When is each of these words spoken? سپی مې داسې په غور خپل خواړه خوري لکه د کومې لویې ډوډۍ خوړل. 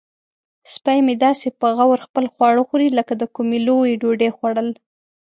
سپی 0.73 0.99
مې 1.05 1.15
داسې 1.25 1.47
په 1.59 1.67
غور 1.77 1.99
خپل 2.07 2.25
خواړه 2.33 2.61
خوري 2.67 2.89
لکه 2.97 3.13
د 3.17 3.23
کومې 3.35 3.57
لویې 3.67 3.99
ډوډۍ 4.01 4.29
خوړل. 4.37 4.67